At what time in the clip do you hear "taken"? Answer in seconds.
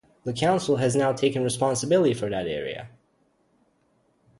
1.13-1.43